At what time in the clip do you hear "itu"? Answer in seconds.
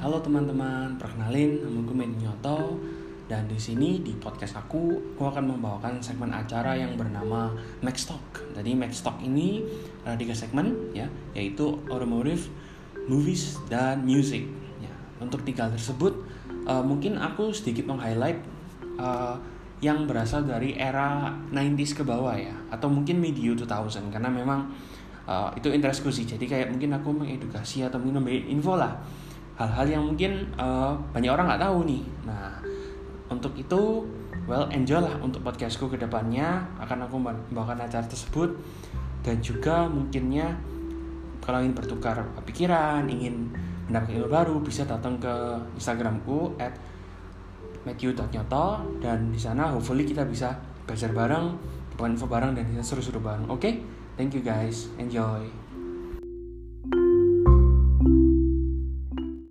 25.52-25.68, 33.60-34.08